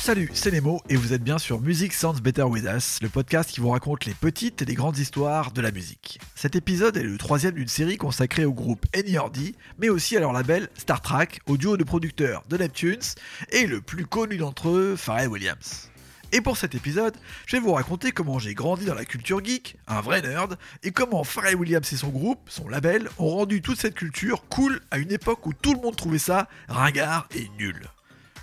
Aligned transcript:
Salut, 0.00 0.30
c'est 0.32 0.50
Nemo 0.50 0.80
et 0.88 0.96
vous 0.96 1.12
êtes 1.12 1.22
bien 1.22 1.36
sur 1.36 1.60
Music 1.60 1.92
Sounds 1.92 2.22
Better 2.22 2.44
With 2.44 2.64
Us, 2.64 3.00
le 3.02 3.10
podcast 3.10 3.50
qui 3.50 3.60
vous 3.60 3.68
raconte 3.68 4.06
les 4.06 4.14
petites 4.14 4.62
et 4.62 4.64
les 4.64 4.72
grandes 4.72 4.96
histoires 4.96 5.52
de 5.52 5.60
la 5.60 5.70
musique. 5.70 6.18
Cet 6.34 6.56
épisode 6.56 6.96
est 6.96 7.02
le 7.02 7.18
troisième 7.18 7.54
d'une 7.54 7.68
série 7.68 7.98
consacrée 7.98 8.46
au 8.46 8.54
groupe 8.54 8.86
NERD, 8.96 9.54
mais 9.78 9.90
aussi 9.90 10.16
à 10.16 10.20
leur 10.20 10.32
label 10.32 10.70
Star 10.78 11.02
Trek, 11.02 11.28
au 11.46 11.58
duo 11.58 11.76
de 11.76 11.84
producteurs 11.84 12.44
de 12.48 12.56
Neptunes 12.56 13.14
et 13.50 13.66
le 13.66 13.82
plus 13.82 14.06
connu 14.06 14.38
d'entre 14.38 14.70
eux, 14.70 14.96
Pharrell 14.96 15.28
Williams. 15.28 15.90
Et 16.32 16.40
pour 16.40 16.56
cet 16.56 16.74
épisode, 16.74 17.16
je 17.44 17.56
vais 17.56 17.62
vous 17.62 17.74
raconter 17.74 18.10
comment 18.10 18.38
j'ai 18.38 18.54
grandi 18.54 18.86
dans 18.86 18.94
la 18.94 19.04
culture 19.04 19.44
geek, 19.44 19.76
un 19.86 20.00
vrai 20.00 20.22
nerd, 20.22 20.56
et 20.82 20.92
comment 20.92 21.24
Pharrell 21.24 21.56
Williams 21.56 21.92
et 21.92 21.96
son 21.96 22.08
groupe, 22.08 22.40
son 22.48 22.68
label, 22.68 23.10
ont 23.18 23.28
rendu 23.28 23.60
toute 23.60 23.78
cette 23.78 23.94
culture 23.94 24.48
cool 24.48 24.80
à 24.90 24.96
une 24.96 25.12
époque 25.12 25.46
où 25.46 25.52
tout 25.52 25.74
le 25.74 25.80
monde 25.80 25.96
trouvait 25.96 26.18
ça 26.18 26.48
ringard 26.68 27.28
et 27.34 27.50
nul. 27.58 27.90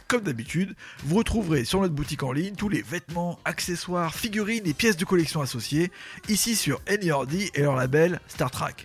Comme 0.08 0.22
d'habitude, 0.22 0.74
vous 1.04 1.18
retrouverez 1.18 1.66
sur 1.66 1.82
notre 1.82 1.94
boutique 1.94 2.24
en 2.24 2.32
ligne 2.32 2.56
tous 2.56 2.70
les 2.70 2.82
vêtements, 2.82 3.40
accessoires, 3.44 4.16
figurines 4.16 4.66
et 4.66 4.74
pièces 4.74 4.96
de 4.96 5.04
collection 5.04 5.42
associées, 5.42 5.92
ici 6.30 6.56
sur 6.56 6.80
NERD 6.88 7.34
et 7.54 7.62
leur 7.62 7.76
label 7.76 8.22
Star 8.30 8.50
Trek. 8.50 8.76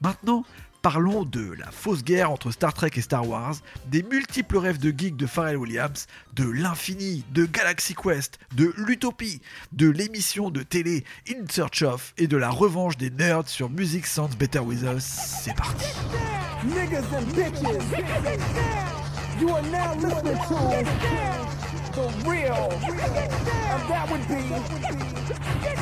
Maintenant, 0.00 0.46
parlons 0.80 1.24
de 1.24 1.52
la 1.58 1.70
fausse 1.70 2.02
guerre 2.02 2.30
entre 2.30 2.50
Star 2.50 2.72
Trek 2.72 2.90
et 2.96 3.02
Star 3.02 3.28
Wars, 3.28 3.56
des 3.86 4.02
multiples 4.02 4.56
rêves 4.56 4.78
de 4.78 4.94
geek 4.96 5.14
de 5.14 5.26
Pharrell 5.26 5.58
Williams, 5.58 6.06
de 6.34 6.44
l'infini, 6.44 7.22
de 7.32 7.44
Galaxy 7.44 7.94
Quest, 7.94 8.38
de 8.56 8.72
l'utopie, 8.78 9.42
de 9.72 9.90
l'émission 9.90 10.48
de 10.48 10.62
télé 10.62 11.04
In 11.28 11.44
Search 11.50 11.82
of 11.82 12.14
et 12.16 12.26
de 12.26 12.38
la 12.38 12.48
revanche 12.48 12.96
des 12.96 13.10
nerds 13.10 13.48
sur 13.48 13.68
Music 13.68 14.06
Sounds 14.06 14.36
Better 14.38 14.60
With 14.60 14.82
Us. 14.82 15.04
C'est 15.04 15.54
parti. 15.54 15.84
You 19.42 19.48
are 19.48 19.62
now 19.62 19.92
listening 19.94 20.36
to 20.36 20.54
the 21.96 22.06
real, 22.24 22.70
and 22.70 23.82
that 23.90 24.08
would 24.08 24.22
be 24.28 24.40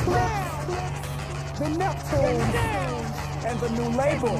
Clips, 0.01 0.65
the 1.59 1.65
Neptunes, 1.77 2.55
and 3.45 3.59
the 3.59 3.69
new 3.69 3.89
label. 3.95 4.35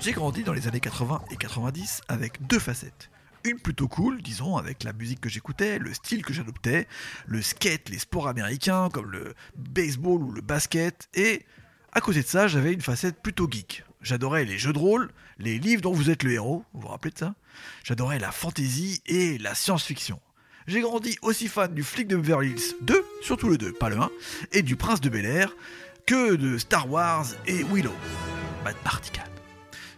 J'ai 0.00 0.12
grandi 0.12 0.44
dans 0.44 0.54
les 0.54 0.66
années 0.66 0.80
80 0.80 1.20
et 1.30 1.36
90 1.36 2.00
avec 2.08 2.46
deux 2.46 2.58
facettes. 2.58 3.10
Une 3.46 3.58
plutôt 3.58 3.88
cool, 3.88 4.22
disons, 4.22 4.56
avec 4.56 4.84
la 4.84 4.94
musique 4.94 5.20
que 5.20 5.28
j'écoutais, 5.28 5.78
le 5.78 5.92
style 5.92 6.24
que 6.24 6.32
j'adoptais, 6.32 6.88
le 7.26 7.42
skate, 7.42 7.90
les 7.90 7.98
sports 7.98 8.26
américains 8.26 8.88
comme 8.90 9.10
le 9.10 9.34
baseball 9.54 10.22
ou 10.22 10.32
le 10.32 10.40
basket, 10.40 11.10
et 11.12 11.44
à 11.92 12.00
côté 12.00 12.22
de 12.22 12.26
ça, 12.26 12.48
j'avais 12.48 12.72
une 12.72 12.80
facette 12.80 13.20
plutôt 13.20 13.46
geek. 13.50 13.84
J'adorais 14.00 14.46
les 14.46 14.56
jeux 14.56 14.72
de 14.72 14.78
rôle, 14.78 15.10
les 15.38 15.58
livres 15.58 15.82
dont 15.82 15.92
vous 15.92 16.08
êtes 16.08 16.22
le 16.22 16.32
héros, 16.32 16.64
vous 16.72 16.80
vous 16.80 16.88
rappelez 16.88 17.12
de 17.12 17.18
ça? 17.18 17.34
J'adorais 17.82 18.18
la 18.18 18.32
fantasy 18.32 19.02
et 19.04 19.36
la 19.36 19.54
science-fiction. 19.54 20.20
J'ai 20.66 20.80
grandi 20.80 21.18
aussi 21.20 21.48
fan 21.48 21.74
du 21.74 21.82
flic 21.82 22.08
de 22.08 22.16
Beverly 22.16 22.52
Hills 22.52 22.76
2, 22.80 23.04
surtout 23.20 23.50
le 23.50 23.58
2, 23.58 23.72
pas 23.72 23.90
le 23.90 23.98
1, 23.98 24.10
et 24.52 24.62
du 24.62 24.76
prince 24.76 25.02
de 25.02 25.10
Bel 25.10 25.26
Air, 25.26 25.54
que 26.06 26.34
de 26.36 26.56
Star 26.56 26.90
Wars 26.90 27.26
et 27.46 27.62
Willow. 27.64 27.92
Matt 28.64 28.76
Martigan. 28.84 29.33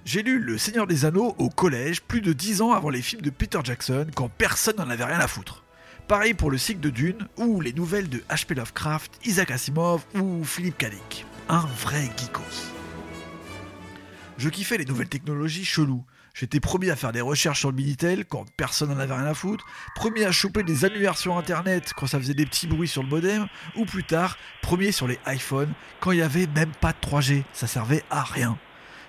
J'ai 0.07 0.23
lu 0.23 0.39
Le 0.39 0.57
Seigneur 0.57 0.87
des 0.87 1.05
Anneaux 1.05 1.35
au 1.37 1.49
collège 1.49 2.01
plus 2.01 2.21
de 2.21 2.33
10 2.33 2.63
ans 2.63 2.71
avant 2.71 2.91
les 2.91 3.03
films 3.03 3.23
de 3.23 3.31
Peter 3.31 3.59
Jackson 3.65 4.07
quand 4.15 4.29
personne 4.29 4.77
n'en 4.77 4.89
avait 4.89 5.03
rien 5.03 5.19
à 5.19 5.27
foutre. 5.27 5.65
Pareil 6.07 6.33
pour 6.33 6.53
le 6.53 6.59
cycle 6.59 6.79
de 6.79 6.91
Dune 6.91 7.27
ou 7.37 7.61
les 7.61 7.73
nouvelles 7.73 8.09
de 8.09 8.19
H.P. 8.31 8.55
Lovecraft, 8.55 9.19
Isaac 9.25 9.51
Asimov 9.51 10.05
ou 10.15 10.45
Philippe. 10.45 10.79
Dick. 10.79 11.27
Un 11.49 11.67
vrai 11.81 12.09
geekos. 12.17 12.71
Je 14.39 14.49
kiffais 14.49 14.79
les 14.79 14.85
nouvelles 14.85 15.09
technologies 15.09 15.65
cheloues. 15.65 16.05
J'étais 16.35 16.61
premier 16.61 16.91
à 16.91 16.97
faire 16.97 17.11
des 17.11 17.21
recherches 17.21 17.59
sur 17.59 17.73
le 17.73 17.77
Minitel 17.77 18.27
quand 18.27 18.45
personne 18.57 18.91
n'en 18.91 19.01
avait 19.01 19.15
rien 19.15 19.27
à 19.27 19.35
foutre, 19.35 19.67
premier 19.97 20.25
à 20.25 20.31
choper 20.31 20.63
des 20.63 20.85
annuaires 20.85 21.19
sur 21.19 21.37
internet 21.37 21.93
quand 21.97 22.07
ça 22.07 22.21
faisait 22.21 22.35
des 22.35 22.47
petits 22.47 22.69
bruits 22.69 22.87
sur 22.87 23.03
le 23.03 23.09
modem, 23.09 23.49
ou 23.75 23.85
plus 23.87 24.05
tard, 24.05 24.39
premier 24.63 24.93
sur 24.93 25.09
les 25.09 25.19
iPhones 25.27 25.73
quand 25.99 26.13
il 26.13 26.19
n'y 26.19 26.23
avait 26.23 26.47
même 26.47 26.71
pas 26.81 26.93
de 26.93 26.99
3G, 27.05 27.43
ça 27.53 27.67
servait 27.67 28.05
à 28.09 28.23
rien. 28.23 28.57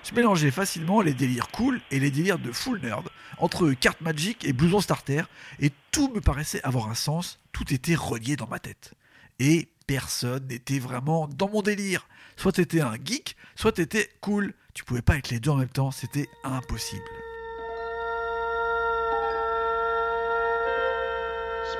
Je 0.08 0.14
mélangeais 0.14 0.50
facilement 0.50 1.02
les 1.02 1.12
délires 1.12 1.48
cool 1.48 1.82
et 1.90 2.00
les 2.00 2.10
délires 2.10 2.38
de 2.38 2.50
full 2.50 2.80
nerd, 2.80 3.06
entre 3.36 3.70
carte 3.72 4.00
magique 4.00 4.46
et 4.46 4.54
blouson 4.54 4.80
starter, 4.80 5.22
et 5.60 5.70
tout 5.90 6.08
me 6.08 6.22
paraissait 6.22 6.62
avoir 6.62 6.88
un 6.88 6.94
sens, 6.94 7.38
tout 7.52 7.74
était 7.74 7.94
relié 7.94 8.34
dans 8.34 8.46
ma 8.46 8.58
tête. 8.58 8.94
Et 9.38 9.68
personne 9.86 10.46
n'était 10.46 10.78
vraiment 10.78 11.28
dans 11.28 11.50
mon 11.50 11.60
délire. 11.60 12.08
Soit 12.38 12.52
t'étais 12.52 12.80
un 12.80 12.94
geek, 12.94 13.36
soit 13.54 13.72
t'étais 13.72 14.08
cool. 14.22 14.54
Tu 14.72 14.82
pouvais 14.82 15.02
pas 15.02 15.18
être 15.18 15.28
les 15.28 15.40
deux 15.40 15.50
en 15.50 15.56
même 15.56 15.68
temps, 15.68 15.90
c'était 15.90 16.28
impossible. 16.42 17.02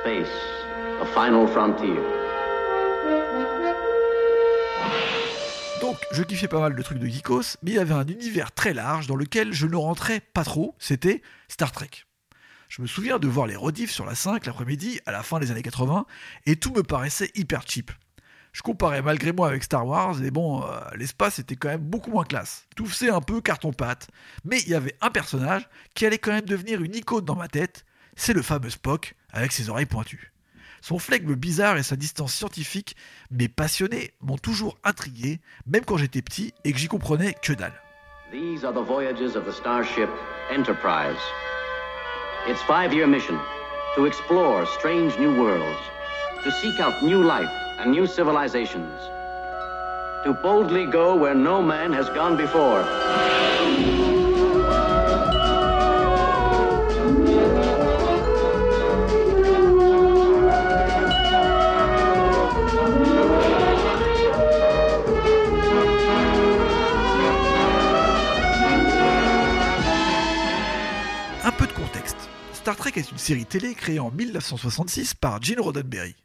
Space, 0.01 0.27
a 1.01 1.05
final 1.05 1.47
frontier. 1.47 2.28
Donc, 5.89 6.05
je 6.11 6.21
kiffais 6.21 6.47
pas 6.47 6.59
mal 6.59 6.75
de 6.75 6.81
trucs 6.83 6.99
de 6.99 7.07
geekos, 7.07 7.57
mais 7.63 7.71
il 7.71 7.73
y 7.73 7.79
avait 7.79 7.95
un 7.95 8.05
univers 8.05 8.51
très 8.51 8.75
large 8.75 9.07
dans 9.07 9.15
lequel 9.15 9.53
je 9.53 9.65
ne 9.65 9.75
rentrais 9.75 10.19
pas 10.19 10.43
trop, 10.43 10.75
c'était 10.77 11.23
Star 11.47 11.71
Trek. 11.71 11.89
Je 12.67 12.83
me 12.83 12.85
souviens 12.85 13.17
de 13.17 13.27
voir 13.27 13.47
les 13.47 13.55
rediffs 13.55 13.89
sur 13.89 14.05
la 14.05 14.13
5 14.13 14.45
l'après-midi 14.45 14.99
à 15.07 15.11
la 15.11 15.23
fin 15.23 15.39
des 15.39 15.49
années 15.49 15.63
80, 15.63 16.05
et 16.45 16.57
tout 16.57 16.71
me 16.73 16.83
paraissait 16.83 17.31
hyper 17.33 17.63
cheap. 17.67 17.89
Je 18.51 18.61
comparais 18.61 19.01
malgré 19.01 19.31
moi 19.31 19.47
avec 19.47 19.63
Star 19.63 19.87
Wars, 19.87 20.21
et 20.21 20.29
bon, 20.29 20.61
euh, 20.61 20.79
l'espace 20.95 21.39
était 21.39 21.55
quand 21.55 21.69
même 21.69 21.81
beaucoup 21.81 22.11
moins 22.11 22.23
classe. 22.23 22.67
Tout 22.75 22.85
faisait 22.85 23.09
un 23.09 23.21
peu 23.21 23.41
carton-pâte, 23.41 24.09
mais 24.45 24.59
il 24.59 24.69
y 24.69 24.75
avait 24.75 24.95
un 25.01 25.09
personnage 25.09 25.67
qui 25.95 26.05
allait 26.05 26.19
quand 26.19 26.33
même 26.33 26.45
devenir 26.45 26.83
une 26.83 26.93
icône 26.93 27.25
dans 27.25 27.35
ma 27.35 27.47
tête, 27.47 27.83
c'est 28.15 28.33
le 28.33 28.43
fameux 28.43 28.69
Spock 28.69 29.15
avec 29.31 29.51
ses 29.51 29.71
oreilles 29.71 29.87
pointues. 29.87 30.33
Son 30.81 30.99
flegme 30.99 31.35
bizarre 31.35 31.77
et 31.77 31.83
sa 31.83 31.95
distance 31.95 32.33
scientifique, 32.33 32.95
mais 33.31 33.47
passionné, 33.47 34.11
m'ont 34.21 34.37
toujours 34.37 34.77
intrigué, 34.83 35.39
même 35.67 35.85
quand 35.85 35.97
j'étais 35.97 36.21
petit 36.21 36.53
et 36.63 36.71
que 36.71 36.79
j'y 36.79 36.87
comprenais 36.87 37.35
que 37.41 37.53
dalle. 37.53 37.73
These 38.31 38.63
are 38.63 38.73
the 38.73 38.85
voyages 38.85 39.35
of 39.35 39.45
the 39.45 39.51
starship 39.51 40.09
Enterprise. 40.51 41.17
Its 42.47 42.61
five 42.63 42.93
year 42.93 43.07
mission 43.07 43.37
to 43.95 44.05
explore 44.05 44.65
strange 44.67 45.17
new 45.17 45.35
worlds, 45.35 45.79
to 46.43 46.51
seek 46.51 46.79
out 46.79 47.03
new 47.03 47.23
life 47.23 47.49
and 47.79 47.91
new 47.91 48.05
civilizations, 48.05 48.99
to 50.23 50.33
boldly 50.43 50.85
go 50.85 51.15
where 51.15 51.35
no 51.35 51.61
man 51.61 51.91
has 51.91 52.07
gone 52.09 52.37
before. 52.37 52.83
Une 73.01 73.17
série 73.17 73.45
télé 73.45 73.73
créée 73.73 73.99
en 73.99 74.11
1966 74.11 75.13
par 75.13 75.41
Gene 75.41 75.59
Roddenberry. 75.59 76.15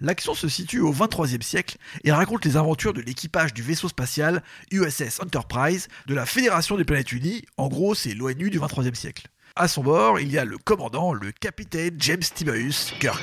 L'action 0.00 0.34
se 0.34 0.48
situe 0.48 0.80
au 0.80 0.92
23e 0.92 1.42
siècle 1.42 1.76
et 2.04 2.12
raconte 2.12 2.44
les 2.44 2.56
aventures 2.56 2.94
de 2.94 3.00
l'équipage 3.00 3.52
du 3.52 3.62
vaisseau 3.62 3.88
spatial 3.88 4.42
USS 4.70 5.20
Enterprise 5.20 5.88
de 6.06 6.14
la 6.14 6.24
Fédération 6.24 6.76
des 6.76 6.84
Planètes 6.84 7.12
Unies, 7.12 7.42
en 7.56 7.68
gros 7.68 7.94
c'est 7.94 8.14
l'ONU 8.14 8.48
du 8.48 8.58
23e 8.58 8.94
siècle. 8.94 9.28
À 9.56 9.68
son 9.68 9.82
bord, 9.82 10.20
il 10.20 10.30
y 10.30 10.38
a 10.38 10.44
le 10.44 10.56
commandant, 10.56 11.12
le 11.12 11.32
capitaine 11.32 11.96
James 11.98 12.20
Tiberius 12.20 12.94
Kirk. 13.00 13.20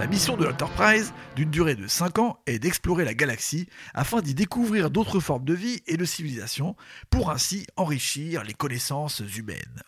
La 0.00 0.06
mission 0.06 0.38
de 0.38 0.46
l'Enterprise, 0.46 1.12
d'une 1.36 1.50
durée 1.50 1.74
de 1.74 1.86
5 1.86 2.20
ans, 2.20 2.38
est 2.46 2.58
d'explorer 2.58 3.04
la 3.04 3.12
galaxie 3.12 3.68
afin 3.92 4.22
d'y 4.22 4.32
découvrir 4.32 4.90
d'autres 4.90 5.20
formes 5.20 5.44
de 5.44 5.52
vie 5.52 5.82
et 5.86 5.98
de 5.98 6.06
civilisation, 6.06 6.74
pour 7.10 7.30
ainsi 7.30 7.66
enrichir 7.76 8.42
les 8.42 8.54
connaissances 8.54 9.22
humaines. 9.36 9.82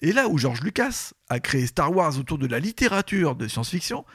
Et 0.00 0.14
là 0.14 0.28
où 0.28 0.38
George 0.38 0.62
Lucas 0.62 1.10
a 1.28 1.40
créé 1.40 1.66
Star 1.66 1.94
Wars 1.94 2.18
autour 2.18 2.38
de 2.38 2.46
la 2.46 2.58
littérature 2.58 3.36
de 3.36 3.48
science-fiction, 3.48 4.06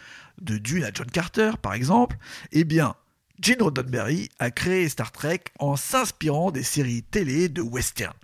de 0.41 0.57
Dune 0.57 0.83
à 0.83 0.89
John 0.91 1.11
Carter 1.11 1.51
par 1.61 1.75
exemple, 1.75 2.17
eh 2.51 2.63
bien, 2.63 2.95
Gene 3.39 3.61
Roddenberry 3.61 4.29
a 4.39 4.49
créé 4.49 4.89
Star 4.89 5.11
Trek 5.11 5.43
en 5.59 5.75
s'inspirant 5.75 6.49
des 6.49 6.63
séries 6.63 7.03
télé 7.03 7.49
de 7.49 7.61
western. 7.61 8.15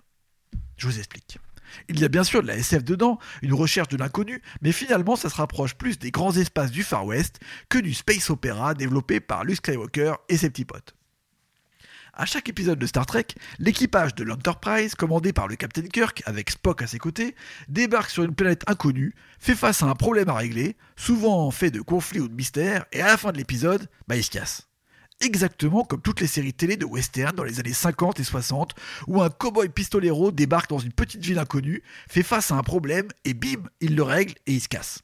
Je 0.76 0.88
vous 0.88 0.98
explique. 0.98 1.38
Il 1.88 2.00
y 2.00 2.04
a 2.04 2.08
bien 2.08 2.24
sûr 2.24 2.42
de 2.42 2.48
la 2.48 2.56
SF 2.56 2.84
dedans, 2.84 3.18
une 3.42 3.54
recherche 3.54 3.88
de 3.88 3.96
l'inconnu, 3.96 4.42
mais 4.62 4.72
finalement 4.72 5.16
ça 5.16 5.28
se 5.28 5.36
rapproche 5.36 5.74
plus 5.74 5.98
des 5.98 6.10
grands 6.10 6.36
espaces 6.36 6.70
du 6.70 6.82
Far 6.82 7.06
West 7.06 7.40
que 7.68 7.78
du 7.78 7.94
space 7.94 8.30
opéra 8.30 8.74
développé 8.74 9.20
par 9.20 9.44
Luke 9.44 9.56
Skywalker 9.56 10.14
et 10.28 10.36
ses 10.36 10.50
petits 10.50 10.64
potes. 10.64 10.94
À 12.12 12.26
chaque 12.26 12.48
épisode 12.48 12.78
de 12.78 12.86
Star 12.86 13.06
Trek, 13.06 13.26
l'équipage 13.58 14.14
de 14.14 14.24
l'Enterprise, 14.24 14.94
commandé 14.94 15.32
par 15.32 15.48
le 15.48 15.56
Captain 15.56 15.86
Kirk 15.86 16.22
avec 16.26 16.50
Spock 16.50 16.82
à 16.82 16.86
ses 16.86 16.98
côtés, 16.98 17.34
débarque 17.68 18.10
sur 18.10 18.24
une 18.24 18.34
planète 18.34 18.64
inconnue, 18.66 19.14
fait 19.38 19.54
face 19.54 19.82
à 19.82 19.86
un 19.86 19.94
problème 19.94 20.28
à 20.28 20.34
régler, 20.34 20.76
souvent 20.96 21.50
fait 21.50 21.70
de 21.70 21.80
conflits 21.80 22.20
ou 22.20 22.28
de 22.28 22.34
mystères, 22.34 22.84
et 22.92 23.00
à 23.00 23.06
la 23.06 23.16
fin 23.16 23.32
de 23.32 23.38
l'épisode, 23.38 23.88
il 24.12 24.24
se 24.24 24.30
casse. 24.30 24.69
Exactement 25.22 25.84
comme 25.84 26.00
toutes 26.00 26.20
les 26.20 26.26
séries 26.26 26.54
télé 26.54 26.78
de 26.78 26.86
western 26.86 27.36
dans 27.36 27.44
les 27.44 27.60
années 27.60 27.74
50 27.74 28.20
et 28.20 28.24
60, 28.24 28.74
où 29.06 29.20
un 29.20 29.28
cowboy 29.28 29.68
pistolero 29.68 30.32
débarque 30.32 30.70
dans 30.70 30.78
une 30.78 30.92
petite 30.92 31.22
ville 31.22 31.38
inconnue, 31.38 31.82
fait 32.08 32.22
face 32.22 32.50
à 32.50 32.54
un 32.54 32.62
problème, 32.62 33.08
et 33.24 33.34
bim, 33.34 33.62
il 33.80 33.96
le 33.96 34.02
règle 34.02 34.34
et 34.46 34.54
il 34.54 34.60
se 34.60 34.68
casse. 34.68 35.00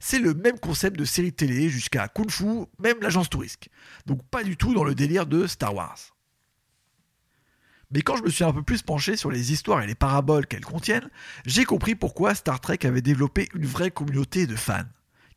C'est 0.00 0.20
le 0.20 0.32
même 0.32 0.58
concept 0.58 0.98
de 0.98 1.04
série 1.04 1.34
télé 1.34 1.68
jusqu'à 1.68 2.08
Kung 2.08 2.30
Fu, 2.30 2.64
même 2.78 2.96
l'agence 3.02 3.28
touriste. 3.28 3.68
Donc 4.06 4.22
pas 4.30 4.42
du 4.42 4.56
tout 4.56 4.72
dans 4.72 4.84
le 4.84 4.94
délire 4.94 5.26
de 5.26 5.46
Star 5.46 5.74
Wars. 5.74 5.98
Mais 7.90 8.02
quand 8.02 8.16
je 8.16 8.22
me 8.22 8.30
suis 8.30 8.44
un 8.44 8.52
peu 8.52 8.62
plus 8.62 8.82
penché 8.82 9.16
sur 9.16 9.30
les 9.30 9.52
histoires 9.52 9.82
et 9.82 9.86
les 9.86 9.94
paraboles 9.94 10.46
qu'elles 10.46 10.64
contiennent, 10.64 11.10
j'ai 11.44 11.64
compris 11.64 11.94
pourquoi 11.94 12.34
Star 12.34 12.60
Trek 12.60 12.78
avait 12.84 13.02
développé 13.02 13.48
une 13.54 13.66
vraie 13.66 13.90
communauté 13.90 14.46
de 14.46 14.56
fans. 14.56 14.84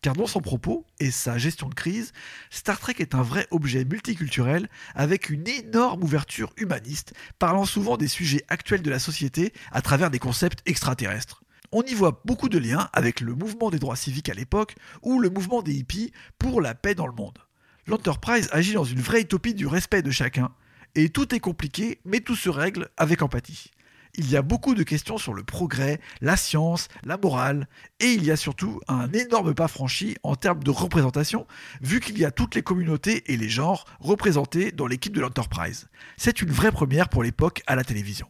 Car 0.02 0.16
dans 0.16 0.26
son 0.26 0.42
propos 0.42 0.88
et 1.00 1.12
sa 1.12 1.38
gestion 1.38 1.70
de 1.70 1.76
crise, 1.76 2.12
Star 2.50 2.80
Trek 2.80 2.96
est 2.98 3.14
un 3.14 3.22
vrai 3.22 3.46
objet 3.52 3.86
multiculturel 3.86 4.68
avec 4.96 5.30
une 5.30 5.48
énorme 5.48 6.04
ouverture 6.04 6.52
humaniste, 6.58 7.14
parlant 7.38 7.66
souvent 7.66 7.98
des 7.98 8.08
sujets 8.08 8.44
actuels 8.48 8.82
de 8.82 8.90
la 8.90 8.98
société 8.98 9.54
à 9.72 9.84
travers 9.84 10.10
des 10.10 10.18
concepts 10.18 10.68
extraterrestres. 10.68 11.44
On 11.72 11.84
y 11.84 11.94
voit 11.94 12.20
beaucoup 12.26 12.50
de 12.50 12.58
liens 12.58 12.90
avec 12.94 13.22
le 13.22 13.36
mouvement 13.36 13.70
des 13.70 13.78
droits 13.78 13.96
civiques 13.96 14.30
à 14.30 14.34
l'époque 14.34 14.76
ou 15.04 15.20
le 15.20 15.30
mouvement 15.30 15.62
des 15.62 15.76
hippies 15.76 16.12
pour 16.40 16.62
la 16.62 16.74
paix 16.74 16.96
dans 16.96 17.08
le 17.08 17.14
monde. 17.14 17.38
L'Enterprise 17.86 18.50
agit 18.52 18.74
dans 18.74 18.84
une 18.84 19.02
vraie 19.02 19.22
utopie 19.22 19.54
du 19.54 19.68
respect 19.68 20.02
de 20.02 20.12
chacun, 20.12 20.52
et 20.96 21.10
tout 21.10 21.36
est 21.36 21.40
compliqué, 21.40 22.00
mais 22.06 22.22
tout 22.22 22.36
se 22.36 22.50
règle 22.50 22.90
avec 22.98 23.22
empathie. 23.22 23.70
Il 24.16 24.30
y 24.30 24.36
a 24.36 24.42
beaucoup 24.42 24.76
de 24.76 24.84
questions 24.84 25.18
sur 25.18 25.34
le 25.34 25.44
progrès, 25.44 26.00
la 26.20 26.36
science, 26.36 26.88
la 27.04 27.18
morale, 27.18 27.68
et 28.00 28.12
il 28.12 28.24
y 28.24 28.32
a 28.32 28.36
surtout 28.36 28.80
un 28.88 29.12
énorme 29.14 29.54
pas 29.54 29.68
franchi 29.68 30.16
en 30.24 30.36
termes 30.36 30.64
de 30.64 30.72
représentation, 30.72 31.48
vu 31.82 32.00
qu'il 32.00 32.18
y 32.18 32.26
a 32.26 32.32
toutes 32.32 32.56
les 32.56 32.64
communautés 32.64 33.32
et 33.32 33.38
les 33.38 33.50
genres 33.50 33.86
représentés 34.00 34.72
dans 34.72 34.88
l'équipe 34.88 35.16
de 35.16 35.22
l'Enterprise. 35.22 35.88
C'est 36.18 36.42
une 36.42 36.52
vraie 36.52 36.72
première 36.72 37.10
pour 37.10 37.24
l'époque 37.24 37.64
à 37.68 37.76
la 37.76 37.84
télévision. 37.84 38.28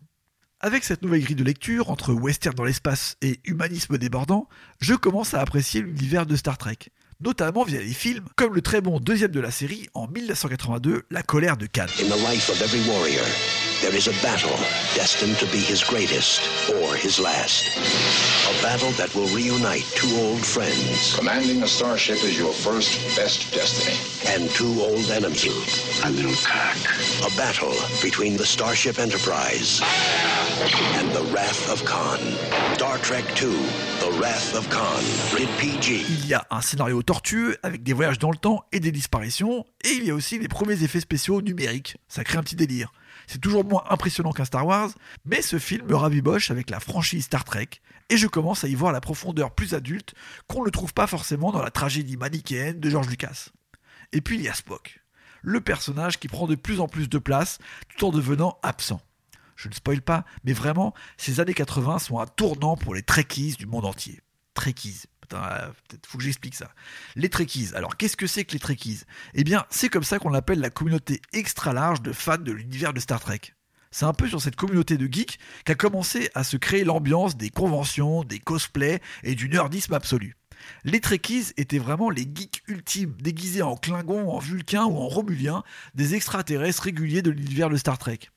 Avec 0.64 0.84
cette 0.84 1.02
nouvelle 1.02 1.24
grille 1.24 1.36
de 1.36 1.44
lecture 1.44 1.90
entre 1.90 2.14
western 2.14 2.54
dans 2.54 2.64
l'espace 2.64 3.18
et 3.24 3.40
humanisme 3.46 3.98
débordant, 3.98 4.48
je 4.80 4.94
commence 4.94 5.34
à 5.34 5.42
apprécier 5.42 5.82
l'univers 5.82 6.28
de 6.28 6.36
Star 6.36 6.60
Trek, 6.60 6.78
notamment 7.22 7.64
via 7.64 7.80
des 7.80 7.94
films 7.94 8.26
comme 8.36 8.54
le 8.54 8.62
très 8.62 8.82
bon 8.82 9.00
deuxième 9.00 9.32
de 9.32 9.40
la 9.40 9.52
série 9.52 9.88
en 9.94 10.08
1982, 10.08 11.04
La 11.12 11.24
colère 11.24 11.58
de 11.58 11.68
Khan. 11.68 11.86
In 12.00 12.10
the 12.10 12.18
life 12.30 12.50
of 12.50 12.62
every 12.62 12.82
warrior, 12.90 13.24
there 13.82 13.96
is 13.96 14.08
a 14.08 14.14
battle 14.24 14.56
destined 14.96 15.38
to 15.40 15.46
be 15.48 15.60
his 15.60 15.84
greatest 15.84 16.42
or 16.70 16.96
his 16.96 17.20
last. 17.20 17.78
A 18.50 18.62
battle 18.64 18.92
that 18.98 19.14
will 19.16 19.28
reunite 19.36 19.86
two 19.96 20.10
old 20.18 20.44
friends 20.44 21.16
Commanding 21.18 21.64
a 21.64 21.68
starship 21.68 22.24
is 22.24 22.38
your 22.38 22.54
first 22.54 22.98
best 23.16 23.52
destiny. 23.54 23.98
and 24.34 24.50
two 24.52 24.82
old 24.82 25.10
enemies. 25.10 26.02
A 26.06 26.10
little 26.12 26.36
cock. 26.44 26.78
A 27.26 27.36
battle 27.38 27.74
between 28.02 28.38
the 28.38 28.46
Starship 28.46 29.00
Enterprise 29.00 29.82
the 30.62 31.34
Wrath 31.34 31.70
of 31.72 31.84
Khan. 31.86 32.20
Star 32.76 33.00
Trek 33.02 33.24
The 33.34 34.20
Wrath 34.20 34.54
of 34.56 34.70
Khan. 34.70 35.02
Il 36.08 36.28
y 36.28 36.36
a 36.36 36.46
un 36.52 36.62
scénario 36.62 37.02
tortueux 37.02 37.58
avec 37.64 37.82
des 37.82 37.94
voyages 37.94 38.20
dans 38.20 38.30
le 38.30 38.38
temps 38.38 38.64
et 38.72 38.80
des 38.80 38.92
disparitions, 38.92 39.66
et 39.84 39.90
il 39.90 40.06
y 40.06 40.12
a 40.12 40.14
aussi 40.14 40.38
les 40.38 40.48
premiers 40.48 40.84
effets 40.84 41.00
spéciaux 41.00 41.42
numériques. 41.42 41.98
Ça 42.08 42.24
crée 42.24 42.38
un 42.38 42.44
petit 42.44 42.56
délire. 42.56 42.94
C'est 43.26 43.42
toujours 43.42 43.66
moins 43.66 43.84
impressionnant 43.90 44.34
qu'un 44.34 44.46
Star 44.46 44.68
Wars, 44.68 44.92
mais 45.26 45.42
ce 45.42 45.58
film 45.58 45.88
me 45.88 45.96
raviboche 45.96 46.52
avec 46.52 46.70
la 46.70 46.80
franchise 46.80 47.26
Star 47.26 47.44
Trek, 47.44 47.70
et 48.10 48.18
je 48.18 48.28
commence 48.28 48.64
à 48.64 48.68
y 48.68 48.76
voir 48.76 48.92
la 48.92 49.02
profondeur 49.02 49.56
plus 49.56 49.74
adulte 49.74 50.14
qu'on 50.46 50.64
ne 50.64 50.70
trouve 50.70 50.94
pas 50.94 51.08
forcément 51.08 51.52
dans 51.52 51.64
la 51.64 51.72
tragédie 51.72 52.18
manichéenne 52.18 52.80
de 52.80 52.90
George 52.90 53.10
Lucas. 53.10 53.50
Et 54.14 54.22
puis 54.22 54.36
il 54.36 54.44
y 54.44 54.48
a 54.48 54.54
Spock, 54.54 55.02
le 55.42 55.60
personnage 55.60 56.20
qui 56.20 56.28
prend 56.28 56.46
de 56.46 56.56
plus 56.56 56.80
en 56.82 56.88
plus 56.88 57.10
de 57.10 57.18
place 57.18 57.58
tout 57.98 58.06
en 58.06 58.12
devenant 58.12 58.60
absent. 58.62 59.02
Je 59.62 59.70
ne 59.70 59.76
spoil 59.76 60.02
pas, 60.02 60.26
mais 60.44 60.54
vraiment, 60.54 60.96
ces 61.18 61.40
années 61.40 61.54
80 61.54 62.00
sont 62.00 62.20
un 62.20 62.26
tournant 62.26 62.76
pour 62.76 62.96
les 62.96 63.04
Trekkies 63.04 63.58
du 63.60 63.68
monde 63.68 63.86
entier. 63.86 64.20
Trekkies. 64.56 65.04
Putain, 65.22 65.44
euh, 65.44 65.72
faut 66.04 66.18
que 66.18 66.24
j'explique 66.24 66.56
ça. 66.56 66.72
Les 67.16 67.30
Trekkies. 67.30 67.70
Alors, 67.76 67.96
qu'est-ce 67.96 68.18
que 68.18 68.26
c'est 68.26 68.44
que 68.44 68.54
les 68.54 68.60
Trekkies? 68.60 69.02
Eh 69.36 69.44
bien, 69.44 69.68
c'est 69.70 69.90
comme 69.90 70.04
ça 70.04 70.18
qu'on 70.18 70.34
appelle 70.34 70.62
la 70.62 70.72
communauté 70.72 71.22
extra 71.32 71.74
large 71.74 72.02
de 72.02 72.12
fans 72.12 72.40
de 72.40 72.52
l'univers 72.52 72.92
de 72.92 73.00
Star 73.00 73.20
Trek. 73.20 73.42
C'est 73.92 74.06
un 74.06 74.14
peu 74.14 74.28
sur 74.28 74.42
cette 74.42 74.56
communauté 74.56 74.98
de 74.98 75.06
geeks 75.06 75.38
qu'a 75.64 75.76
commencé 75.76 76.32
à 76.34 76.44
se 76.44 76.58
créer 76.58 76.84
l'ambiance 76.84 77.38
des 77.38 77.52
conventions, 77.52 78.24
des 78.24 78.40
cosplays 78.40 79.00
et 79.22 79.36
du 79.36 79.48
nerdisme 79.48 79.94
absolu. 79.94 80.38
Les 80.86 81.02
Trekkies 81.02 81.52
étaient 81.58 81.78
vraiment 81.78 82.10
les 82.10 82.24
geeks 82.24 82.64
ultimes, 82.68 83.16
déguisés 83.22 83.62
en 83.62 83.76
Klingons, 83.76 84.32
en 84.32 84.40
Vulcains 84.40 84.86
ou 84.86 84.98
en 84.98 85.08
Romuliens, 85.08 85.64
des 85.94 86.16
extraterrestres 86.16 86.82
réguliers 86.82 87.22
de 87.22 87.30
l'univers 87.30 87.70
de 87.70 87.78
Star 87.78 88.00
Trek. 88.00 88.32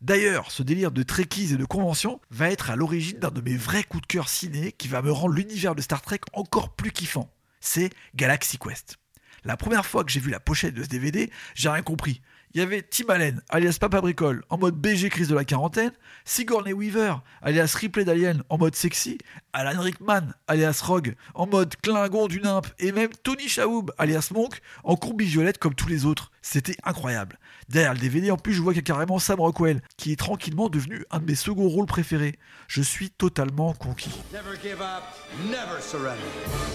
D'ailleurs, 0.00 0.52
ce 0.52 0.62
délire 0.62 0.92
de 0.92 1.02
trekkies 1.02 1.54
et 1.54 1.56
de 1.56 1.64
conventions 1.64 2.20
va 2.30 2.50
être 2.50 2.70
à 2.70 2.76
l'origine 2.76 3.18
d'un 3.18 3.32
de 3.32 3.40
mes 3.40 3.56
vrais 3.56 3.82
coups 3.82 4.02
de 4.02 4.06
cœur 4.06 4.28
ciné 4.28 4.70
qui 4.70 4.86
va 4.86 5.02
me 5.02 5.10
rendre 5.10 5.34
l'univers 5.34 5.74
de 5.74 5.82
Star 5.82 6.02
Trek 6.02 6.20
encore 6.32 6.70
plus 6.70 6.92
kiffant. 6.92 7.28
C'est 7.60 7.90
Galaxy 8.14 8.58
Quest. 8.58 8.98
La 9.44 9.56
première 9.56 9.86
fois 9.86 10.04
que 10.04 10.12
j'ai 10.12 10.20
vu 10.20 10.30
la 10.30 10.38
pochette 10.38 10.74
de 10.74 10.84
ce 10.84 10.88
DVD, 10.88 11.30
j'ai 11.54 11.68
rien 11.68 11.82
compris. 11.82 12.22
Il 12.54 12.60
y 12.60 12.62
avait 12.62 12.82
Tim 12.82 13.04
Allen, 13.08 13.42
alias 13.50 13.76
Papa 13.78 14.00
Bricole, 14.00 14.42
en 14.48 14.56
mode 14.56 14.74
BG 14.74 15.10
crise 15.10 15.28
de 15.28 15.34
la 15.34 15.44
quarantaine, 15.44 15.92
Sigourney 16.24 16.72
Weaver, 16.72 17.16
alias 17.42 17.74
Ripley 17.78 18.04
d'Alien, 18.06 18.42
en 18.48 18.56
mode 18.56 18.74
sexy, 18.74 19.18
Alan 19.52 19.80
Rickman, 19.80 20.32
alias 20.46 20.80
Rogue, 20.82 21.14
en 21.34 21.46
mode 21.46 21.76
Klingon 21.82 22.26
du 22.26 22.40
nymphe, 22.40 22.74
et 22.78 22.92
même 22.92 23.10
Tony 23.22 23.48
Schaub, 23.48 23.92
alias 23.98 24.30
Monk, 24.32 24.60
en 24.82 24.96
combi 24.96 25.26
violette 25.26 25.58
comme 25.58 25.74
tous 25.74 25.88
les 25.88 26.06
autres. 26.06 26.30
C'était 26.50 26.76
incroyable. 26.82 27.38
Derrière 27.68 27.92
le 27.92 27.98
DVD, 27.98 28.30
en 28.30 28.38
plus, 28.38 28.54
je 28.54 28.62
vois 28.62 28.72
qu'il 28.72 28.80
y 28.80 28.90
a 28.90 28.94
carrément 28.94 29.18
Sam 29.18 29.38
Rockwell, 29.38 29.82
qui 29.98 30.12
est 30.12 30.16
tranquillement 30.16 30.70
devenu 30.70 31.04
un 31.10 31.18
de 31.18 31.26
mes 31.26 31.34
seconds 31.34 31.68
rôles 31.68 31.84
préférés. 31.84 32.36
Je 32.68 32.80
suis 32.80 33.10
totalement 33.10 33.74
conquis. 33.74 34.18
Never 34.32 34.56
give 34.62 34.80
up, 34.80 35.02
never 35.50 35.78
surrender. 35.82 36.22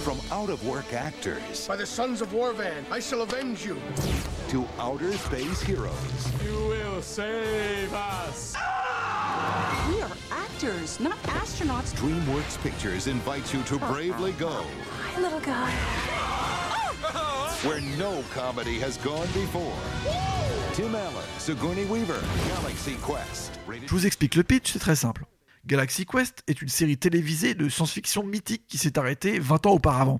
From 0.04 0.20
out 0.32 0.52
of 0.52 0.64
work 0.64 0.94
actors 0.94 1.68
By 1.68 1.76
the 1.76 1.88
sons 1.88 2.22
of 2.22 2.32
Warvan, 2.36 2.84
I 2.96 3.02
shall 3.02 3.24
avenge 3.24 3.66
you. 3.66 3.76
to 4.52 4.64
outer 4.80 5.12
space 5.14 5.64
heroes, 5.64 5.90
You 6.46 6.54
will 6.70 7.02
save 7.02 7.92
us. 7.94 8.54
We 9.90 10.04
are 10.04 10.16
actors, 10.32 11.00
not 11.00 11.18
astronauts. 11.24 11.96
DreamWorks 11.96 12.62
Pictures 12.62 13.08
invites 13.08 13.52
you 13.52 13.64
to 13.64 13.80
bravely 13.92 14.34
go 14.34 14.52
Hi, 15.16 15.20
little 15.20 15.40
guy. 15.40 16.33
Galaxy 22.62 22.96
Quest. 22.96 23.60
Je 23.86 23.90
vous 23.90 24.06
explique 24.06 24.36
le 24.36 24.44
pitch, 24.44 24.74
c'est 24.74 24.80
très 24.80 24.98
simple. 24.98 25.24
Galaxy 25.66 26.06
Quest 26.06 26.44
est 26.48 26.62
une 26.62 26.68
série 26.68 26.98
télévisée 26.98 27.54
de 27.54 27.70
science-fiction 27.70 28.24
mythique 28.24 28.68
qui 28.68 28.78
s'est 28.78 29.00
arrêtée 29.00 29.40
20 29.40 29.66
ans 29.66 29.72
auparavant. 29.72 30.20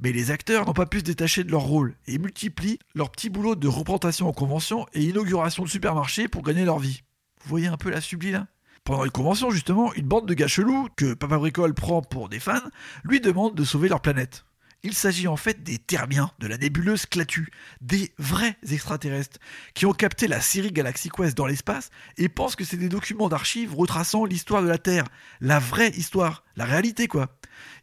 Mais 0.00 0.12
les 0.12 0.30
acteurs 0.30 0.66
n'ont 0.66 0.74
pas 0.74 0.84
pu 0.84 0.98
se 0.98 1.04
détacher 1.04 1.42
de 1.42 1.50
leur 1.50 1.62
rôle 1.62 1.96
et 2.06 2.18
multiplient 2.18 2.78
leur 2.94 3.10
petit 3.10 3.30
boulot 3.30 3.54
de 3.54 3.66
représentation 3.66 4.28
en 4.28 4.34
convention 4.34 4.84
et 4.92 5.04
inauguration 5.04 5.62
de 5.62 5.70
supermarchés 5.70 6.28
pour 6.28 6.42
gagner 6.42 6.66
leur 6.66 6.80
vie. 6.80 7.00
Vous 7.42 7.48
voyez 7.48 7.68
un 7.68 7.78
peu 7.78 7.88
la 7.88 8.02
sublie 8.02 8.32
là 8.32 8.46
Pendant 8.84 9.06
une 9.06 9.10
convention, 9.10 9.50
justement, 9.50 9.94
une 9.94 10.06
bande 10.06 10.26
de 10.26 10.34
gars 10.34 10.48
que 10.96 11.14
Papa 11.14 11.38
Bricole 11.38 11.72
prend 11.72 12.02
pour 12.02 12.28
des 12.28 12.40
fans, 12.40 12.60
lui 13.04 13.22
demande 13.22 13.54
de 13.54 13.64
sauver 13.64 13.88
leur 13.88 14.02
planète. 14.02 14.44
Il 14.86 14.92
s'agit 14.92 15.28
en 15.28 15.38
fait 15.38 15.62
des 15.62 15.78
Termiens 15.78 16.30
de 16.40 16.46
la 16.46 16.58
nébuleuse 16.58 17.06
Clatu, 17.06 17.48
des 17.80 18.12
vrais 18.18 18.58
extraterrestres, 18.70 19.38
qui 19.72 19.86
ont 19.86 19.94
capté 19.94 20.28
la 20.28 20.42
série 20.42 20.72
Galaxy 20.72 21.08
Quest 21.08 21.34
dans 21.34 21.46
l'espace 21.46 21.88
et 22.18 22.28
pensent 22.28 22.54
que 22.54 22.64
c'est 22.64 22.76
des 22.76 22.90
documents 22.90 23.30
d'archives 23.30 23.74
retraçant 23.74 24.26
l'histoire 24.26 24.62
de 24.62 24.68
la 24.68 24.76
Terre, 24.76 25.06
la 25.40 25.58
vraie 25.58 25.88
histoire, 25.92 26.44
la 26.56 26.66
réalité 26.66 27.08
quoi. 27.08 27.34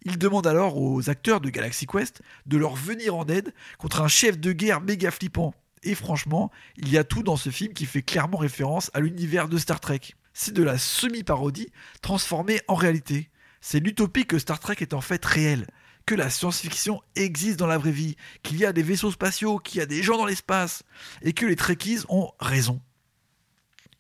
Ils 0.04 0.20
demandent 0.20 0.46
alors 0.46 0.78
aux 0.78 1.10
acteurs 1.10 1.42
de 1.42 1.50
Galaxy 1.50 1.88
Quest 1.88 2.22
de 2.46 2.58
leur 2.58 2.76
venir 2.76 3.16
en 3.16 3.26
aide 3.26 3.52
contre 3.80 4.02
un 4.02 4.08
chef 4.08 4.40
de 4.40 4.52
guerre 4.52 4.82
méga 4.82 5.10
flippant. 5.10 5.56
Et 5.82 5.96
franchement, 5.96 6.52
il 6.78 6.88
y 6.90 7.00
a 7.00 7.04
tout 7.04 7.24
dans 7.24 7.36
ce 7.36 7.50
film 7.50 7.74
qui 7.74 7.88
fait 7.88 8.04
clairement 8.04 8.38
référence 8.38 8.92
à 8.94 9.00
l'univers 9.00 9.50
de 9.50 9.58
Star 9.58 9.80
Trek. 9.80 10.02
C'est 10.34 10.54
de 10.54 10.62
la 10.62 10.78
semi-parodie 10.78 11.72
transformée 12.04 12.62
en 12.68 12.76
réalité. 12.76 13.32
C'est 13.60 13.80
l'utopie 13.80 14.28
que 14.28 14.38
Star 14.38 14.60
Trek 14.60 14.76
est 14.80 14.94
en 14.94 15.02
fait 15.02 15.26
réelle, 15.26 15.66
que 16.12 16.16
la 16.18 16.30
science-fiction 16.30 17.02
existe 17.16 17.58
dans 17.58 17.68
la 17.68 17.78
vraie 17.78 17.94
vie, 17.94 18.18
qu'il 18.44 18.58
y 18.58 18.66
a 18.66 18.74
des 18.74 18.84
vaisseaux 18.84 19.12
spatiaux, 19.12 19.60
qu'il 19.60 19.80
y 19.80 19.82
a 19.82 19.86
des 19.86 20.04
gens 20.04 20.18
dans 20.18 20.26
l'espace, 20.26 20.84
et 21.22 21.32
que 21.32 21.46
les 21.46 21.56
Trekkies 21.56 22.02
ont 22.10 22.32
raison. 22.38 22.82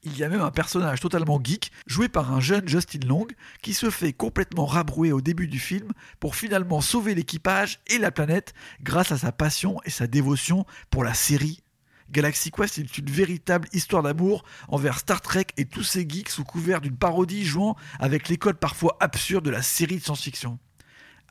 Il 0.03 0.17
y 0.17 0.25
a 0.25 0.27
même 0.27 0.41
un 0.41 0.51
personnage 0.51 0.99
totalement 0.99 1.39
geek, 1.41 1.71
joué 1.87 2.09
par 2.09 2.33
un 2.33 2.41
jeune 2.41 2.67
Justin 2.67 3.07
Long, 3.07 3.27
qui 3.61 3.73
se 3.73 3.89
fait 3.89 4.11
complètement 4.11 4.65
rabrouer 4.65 5.13
au 5.13 5.21
début 5.21 5.47
du 5.47 5.57
film 5.57 5.93
pour 6.19 6.35
finalement 6.35 6.81
sauver 6.81 7.15
l'équipage 7.15 7.79
et 7.87 7.97
la 7.97 8.11
planète 8.11 8.53
grâce 8.83 9.13
à 9.13 9.17
sa 9.17 9.31
passion 9.31 9.77
et 9.85 9.89
sa 9.89 10.05
dévotion 10.05 10.65
pour 10.89 11.05
la 11.05 11.13
série 11.13 11.63
Galaxy 12.11 12.51
Quest 12.51 12.77
est 12.77 12.97
une 12.97 13.09
véritable 13.09 13.69
histoire 13.71 14.03
d'amour 14.03 14.43
envers 14.67 14.99
Star 14.99 15.21
Trek 15.21 15.47
et 15.55 15.63
tous 15.63 15.83
ses 15.83 16.05
geeks 16.07 16.29
sous 16.29 16.43
couvert 16.43 16.81
d'une 16.81 16.97
parodie 16.97 17.45
jouant 17.45 17.77
avec 17.99 18.27
les 18.27 18.35
codes 18.35 18.57
parfois 18.57 18.97
absurdes 18.99 19.45
de 19.45 19.49
la 19.49 19.61
série 19.61 19.97
de 19.97 20.03
science-fiction. 20.03 20.59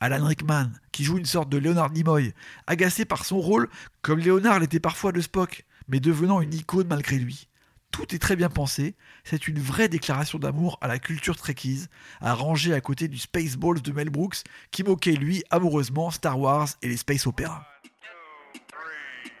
Alan 0.01 0.25
Rickman, 0.25 0.71
qui 0.91 1.03
joue 1.03 1.19
une 1.19 1.25
sorte 1.25 1.47
de 1.49 1.59
Leonard 1.59 1.91
Nimoy, 1.91 2.33
agacé 2.65 3.05
par 3.05 3.23
son 3.23 3.39
rôle 3.39 3.69
comme 4.01 4.17
Léonard 4.17 4.59
l'était 4.59 4.79
parfois 4.79 5.11
de 5.11 5.21
Spock, 5.21 5.63
mais 5.87 5.99
devenant 5.99 6.41
une 6.41 6.55
icône 6.55 6.87
malgré 6.87 7.17
lui. 7.17 7.47
Tout 7.91 8.15
est 8.15 8.19
très 8.19 8.35
bien 8.35 8.49
pensé, 8.49 8.95
c'est 9.23 9.47
une 9.47 9.59
vraie 9.59 9.89
déclaration 9.89 10.39
d'amour 10.39 10.79
à 10.81 10.87
la 10.87 10.97
culture 10.97 11.37
trekkies, 11.37 11.85
à 12.19 12.33
ranger 12.33 12.73
à 12.73 12.81
côté 12.81 13.07
du 13.07 13.19
Spaceballs 13.19 13.81
de 13.81 13.91
Mel 13.91 14.09
Brooks, 14.09 14.43
qui 14.71 14.81
moquait 14.83 15.11
lui 15.11 15.43
amoureusement 15.51 16.09
Star 16.09 16.39
Wars 16.39 16.69
et 16.81 16.87
les 16.87 16.97
space 16.97 17.27
opéras. 17.27 17.63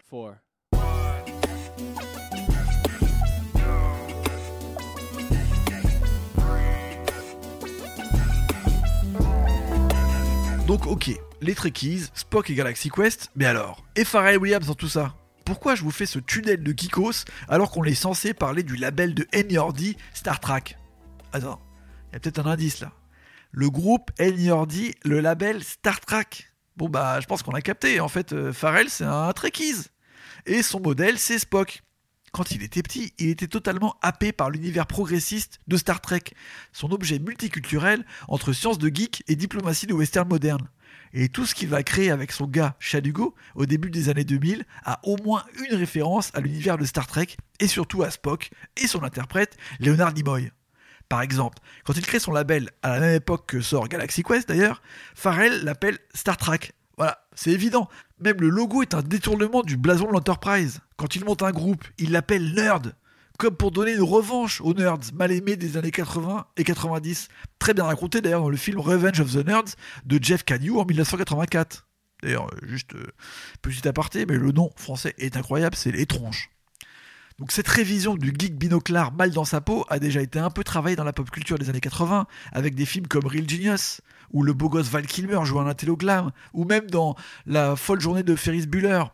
Four. 0.09 0.35
Donc 10.71 10.87
ok, 10.87 11.11
les 11.41 11.53
Trekkies, 11.53 12.05
Spock 12.13 12.49
et 12.49 12.53
Galaxy 12.53 12.89
Quest, 12.89 13.29
mais 13.35 13.43
alors, 13.43 13.83
et 13.97 14.05
Pharrell 14.05 14.37
Williams 14.37 14.67
dans 14.67 14.73
tout 14.73 14.87
ça? 14.87 15.13
Pourquoi 15.43 15.75
je 15.75 15.83
vous 15.83 15.91
fais 15.91 16.05
ce 16.05 16.17
tunnel 16.17 16.63
de 16.63 16.71
Kikos 16.71 17.25
alors 17.49 17.71
qu'on 17.71 17.83
est 17.83 17.93
censé 17.93 18.33
parler 18.33 18.63
du 18.63 18.77
label 18.77 19.13
de 19.13 19.27
NERD 19.33 19.97
Star 20.13 20.39
Trek? 20.39 20.77
Attends, 21.33 21.59
il 22.07 22.13
y 22.13 22.15
a 22.15 22.19
peut-être 22.21 22.39
un 22.39 22.49
indice 22.49 22.79
là. 22.79 22.93
Le 23.51 23.69
groupe 23.69 24.11
NERD, 24.17 24.93
le 25.03 25.19
label 25.19 25.61
Star 25.61 25.99
Trek. 25.99 26.27
Bon 26.77 26.87
bah 26.87 27.19
je 27.19 27.25
pense 27.25 27.43
qu'on 27.43 27.51
a 27.51 27.61
capté, 27.61 27.99
en 27.99 28.07
fait 28.07 28.31
euh, 28.31 28.53
Pharrell 28.53 28.89
c'est 28.89 29.03
un 29.03 29.33
Trekkies. 29.33 29.87
Et 30.45 30.63
son 30.63 30.79
modèle 30.79 31.17
c'est 31.19 31.39
Spock. 31.39 31.83
Quand 32.31 32.51
il 32.51 32.63
était 32.63 32.81
petit, 32.81 33.13
il 33.17 33.29
était 33.29 33.47
totalement 33.47 33.97
happé 34.01 34.31
par 34.31 34.49
l'univers 34.49 34.87
progressiste 34.87 35.59
de 35.67 35.75
Star 35.75 35.99
Trek, 35.99 36.23
son 36.71 36.91
objet 36.91 37.19
multiculturel 37.19 38.05
entre 38.29 38.53
sciences 38.53 38.77
de 38.77 38.87
geek 38.87 39.23
et 39.27 39.35
diplomatie 39.35 39.85
de 39.85 39.93
western 39.93 40.29
moderne. 40.29 40.69
Et 41.13 41.27
tout 41.27 41.45
ce 41.45 41.53
qu'il 41.53 41.67
va 41.67 41.83
créer 41.83 42.09
avec 42.09 42.31
son 42.31 42.47
gars 42.47 42.77
Shad 42.79 43.05
Hugo 43.05 43.35
au 43.55 43.65
début 43.65 43.89
des 43.89 44.07
années 44.07 44.23
2000 44.23 44.65
a 44.85 45.01
au 45.03 45.17
moins 45.23 45.43
une 45.67 45.75
référence 45.75 46.31
à 46.33 46.39
l'univers 46.39 46.77
de 46.77 46.85
Star 46.85 47.05
Trek 47.05 47.35
et 47.59 47.67
surtout 47.67 48.03
à 48.03 48.11
Spock 48.11 48.49
et 48.77 48.87
son 48.87 49.03
interprète 49.03 49.57
Leonard 49.81 50.13
Nimoy. 50.13 50.51
Par 51.09 51.21
exemple, 51.21 51.57
quand 51.83 51.97
il 51.97 52.05
crée 52.05 52.19
son 52.19 52.31
label 52.31 52.69
à 52.81 52.91
la 52.91 52.99
même 53.01 53.15
époque 53.15 53.45
que 53.45 53.59
sort 53.59 53.89
Galaxy 53.89 54.23
Quest 54.23 54.47
d'ailleurs, 54.47 54.81
Farrell 55.15 55.65
l'appelle 55.65 55.99
Star 56.15 56.37
Trek. 56.37 56.71
C'est 57.35 57.51
évident. 57.51 57.89
Même 58.19 58.39
le 58.39 58.49
logo 58.49 58.81
est 58.81 58.93
un 58.93 59.01
détournement 59.01 59.63
du 59.63 59.77
blason 59.77 60.07
de 60.07 60.13
l'Enterprise. 60.13 60.79
Quand 60.97 61.15
il 61.15 61.25
monte 61.25 61.43
un 61.43 61.51
groupe, 61.51 61.83
il 61.97 62.11
l'appelle 62.11 62.53
Nerd, 62.53 62.93
comme 63.37 63.55
pour 63.55 63.71
donner 63.71 63.93
une 63.93 64.03
revanche 64.03 64.61
aux 64.61 64.73
nerds 64.73 65.13
mal 65.13 65.31
aimés 65.31 65.55
des 65.55 65.77
années 65.77 65.91
80 65.91 66.45
et 66.57 66.63
90. 66.63 67.29
Très 67.59 67.73
bien 67.73 67.85
raconté 67.85 68.21
d'ailleurs 68.21 68.41
dans 68.41 68.49
le 68.49 68.57
film 68.57 68.79
Revenge 68.79 69.19
of 69.19 69.31
the 69.31 69.45
Nerds 69.45 69.75
de 70.05 70.19
Jeff 70.21 70.43
Cagney 70.43 70.69
en 70.69 70.85
1984. 70.85 71.87
D'ailleurs, 72.21 72.47
euh, 72.47 72.67
juste 72.67 72.93
euh, 72.93 73.07
petit 73.61 73.87
aparté, 73.87 74.25
mais 74.25 74.37
le 74.37 74.51
nom 74.51 74.69
français 74.75 75.15
est 75.17 75.37
incroyable, 75.37 75.75
c'est 75.75 75.91
Les 75.91 76.05
Tronches. 76.05 76.51
Donc 77.41 77.51
cette 77.51 77.67
révision 77.67 78.13
du 78.13 78.31
geek 78.37 78.55
binoclard 78.55 79.13
mal 79.13 79.31
dans 79.31 79.45
sa 79.45 79.61
peau 79.61 79.83
a 79.89 79.97
déjà 79.97 80.21
été 80.21 80.37
un 80.37 80.51
peu 80.51 80.63
travaillée 80.63 80.95
dans 80.95 81.03
la 81.03 81.11
pop 81.11 81.27
culture 81.31 81.57
des 81.57 81.71
années 81.71 81.79
80, 81.79 82.27
avec 82.51 82.75
des 82.75 82.85
films 82.85 83.07
comme 83.07 83.25
Real 83.25 83.49
Genius, 83.49 84.01
où 84.31 84.43
le 84.43 84.53
beau 84.53 84.69
gosse 84.69 84.89
Val 84.89 85.07
Kilmer 85.07 85.39
joue 85.43 85.59
un 85.59 85.65
intello-glam, 85.65 86.29
ou 86.53 86.65
même 86.65 86.87
dans 86.91 87.15
La 87.47 87.75
folle 87.75 87.99
journée 87.99 88.21
de 88.21 88.35
Ferris 88.35 88.67
Bueller, 88.67 89.05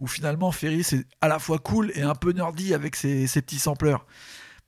où 0.00 0.08
finalement 0.08 0.50
Ferris 0.50 0.88
est 0.94 1.06
à 1.20 1.28
la 1.28 1.38
fois 1.38 1.60
cool 1.60 1.92
et 1.94 2.02
un 2.02 2.16
peu 2.16 2.32
nerdy 2.32 2.74
avec 2.74 2.96
ses, 2.96 3.28
ses 3.28 3.40
petits 3.40 3.60
sampleurs. 3.60 4.04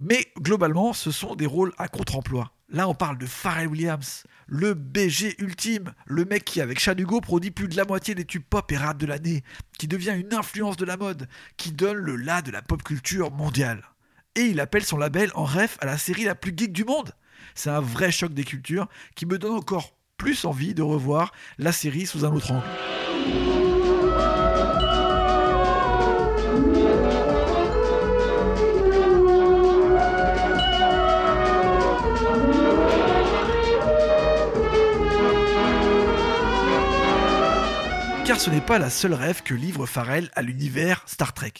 Mais 0.01 0.29
globalement, 0.39 0.93
ce 0.93 1.11
sont 1.11 1.35
des 1.35 1.47
rôles 1.47 1.73
à 1.77 1.89
contre-emploi. 1.89 2.53
Là, 2.71 2.89
on 2.89 2.95
parle 2.95 3.19
de 3.19 3.27
Pharrell 3.27 3.67
Williams, 3.67 4.25
le 4.47 4.75
BG 4.75 5.35
ultime, 5.39 5.93
le 6.07 6.25
mec 6.25 6.45
qui, 6.45 6.61
avec 6.61 6.79
Chad 6.79 7.01
Hugo, 7.01 7.21
produit 7.21 7.51
plus 7.51 7.67
de 7.67 7.77
la 7.77 7.85
moitié 7.85 8.15
des 8.15 8.25
tubes 8.25 8.45
pop 8.49 8.71
et 8.71 8.77
rap 8.77 8.99
de 8.99 9.07
l'année, 9.07 9.43
qui 9.79 9.89
devient 9.89 10.15
une 10.17 10.35
influence 10.35 10.77
de 10.77 10.85
la 10.85 10.97
mode, 10.97 11.29
qui 11.57 11.73
donne 11.73 11.97
le 11.97 12.15
la 12.15 12.43
de 12.43 12.51
la 12.51 12.63
pop 12.63 12.83
culture 12.83 13.33
mondiale. 13.33 13.83
Et 14.37 14.43
il 14.43 14.61
appelle 14.61 14.85
son 14.85 14.99
label 14.99 15.33
en 15.35 15.45
ref 15.45 15.79
à 15.81 15.87
la 15.87 15.99
série 15.99 16.25
la 16.25 16.35
plus 16.35 16.53
geek 16.57 16.73
du 16.73 16.85
monde. 16.85 17.13
C'est 17.55 17.71
un 17.71 17.81
vrai 17.81 18.13
choc 18.13 18.35
des 18.35 18.45
cultures 18.45 18.89
qui 19.17 19.27
me 19.27 19.39
donne 19.39 19.55
encore 19.55 19.97
plus 20.17 20.45
envie 20.45 20.75
de 20.75 20.83
revoir 20.83 21.33
la 21.59 21.73
série 21.73 22.07
sous 22.07 22.25
un 22.25 22.33
autre 22.33 22.53
angle. 22.53 23.78
Ce 38.39 38.51
n'est 38.51 38.61
pas 38.61 38.79
la 38.79 38.89
seule 38.89 39.15
rêve 39.15 39.43
que 39.43 39.53
livre 39.53 39.85
Farrell 39.85 40.31
à 40.37 40.43
l'univers 40.43 41.03
Star 41.07 41.35
Trek. 41.35 41.55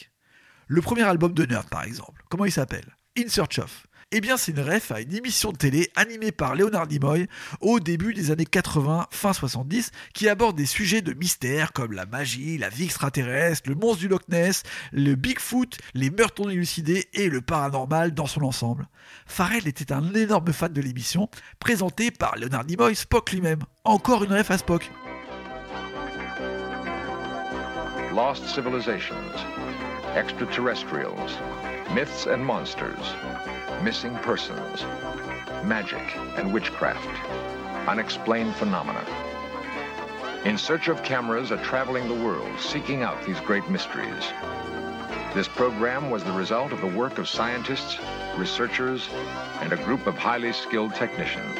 Le 0.67 0.81
premier 0.81 1.03
album 1.03 1.33
de 1.33 1.45
Nerd, 1.45 1.67
par 1.67 1.83
exemple, 1.83 2.23
comment 2.29 2.45
il 2.45 2.53
s'appelle? 2.53 2.95
In 3.17 3.27
Search 3.27 3.59
of. 3.59 3.85
Eh 4.11 4.21
bien, 4.21 4.37
c'est 4.37 4.53
une 4.53 4.61
ref 4.61 4.89
à 4.91 5.01
une 5.01 5.13
émission 5.13 5.51
de 5.51 5.57
télé 5.57 5.89
animée 5.97 6.31
par 6.31 6.55
Leonard 6.55 6.87
Nimoy 6.87 7.27
au 7.59 7.81
début 7.81 8.13
des 8.13 8.31
années 8.31 8.45
80, 8.45 9.07
fin 9.11 9.33
70, 9.33 9.91
qui 10.13 10.29
aborde 10.29 10.55
des 10.55 10.65
sujets 10.65 11.01
de 11.01 11.13
mystère 11.13 11.73
comme 11.73 11.91
la 11.91 12.05
magie, 12.05 12.57
la 12.57 12.69
vie 12.69 12.85
extraterrestre, 12.85 13.69
le 13.69 13.75
monstre 13.75 13.99
du 13.99 14.07
Loch 14.07 14.27
Ness, 14.29 14.63
le 14.93 15.15
Bigfoot, 15.15 15.77
les 15.93 16.09
meurtres 16.09 16.41
non 16.41 16.49
élucidés 16.49 17.09
et 17.13 17.27
le 17.27 17.41
paranormal 17.41 18.13
dans 18.13 18.27
son 18.27 18.43
ensemble. 18.43 18.87
Farrell 19.25 19.67
était 19.67 19.91
un 19.91 20.13
énorme 20.13 20.53
fan 20.53 20.71
de 20.71 20.81
l'émission, 20.81 21.29
présentée 21.59 22.09
par 22.09 22.37
Leonard 22.37 22.65
Nimoy, 22.65 22.95
Spock 22.95 23.31
lui-même. 23.33 23.63
Encore 23.83 24.23
une 24.23 24.33
ref 24.33 24.49
à 24.49 24.57
Spock. 24.57 24.89
Lost 28.19 28.53
civilizations, 28.53 29.33
extraterrestrials, 30.13 31.31
myths 31.93 32.25
and 32.25 32.45
monsters, 32.45 33.13
missing 33.81 34.13
persons, 34.15 34.83
magic 35.63 36.03
and 36.35 36.53
witchcraft, 36.53 37.07
unexplained 37.87 38.53
phenomena. 38.55 39.05
In 40.43 40.57
search 40.57 40.89
of 40.89 41.01
cameras 41.01 41.49
are 41.53 41.63
traveling 41.63 42.09
the 42.09 42.21
world, 42.25 42.59
seeking 42.59 43.03
out 43.03 43.25
these 43.25 43.39
great 43.39 43.69
mysteries. 43.69 44.25
This 45.33 45.47
program 45.47 46.09
was 46.09 46.21
the 46.25 46.33
result 46.33 46.73
of 46.73 46.81
the 46.81 46.87
work 46.87 47.19
of 47.19 47.29
scientists, 47.29 47.99
researchers, 48.35 49.07
and 49.61 49.71
a 49.71 49.77
group 49.77 50.07
of 50.07 50.17
highly 50.17 50.51
skilled 50.51 50.93
technicians. 50.93 51.57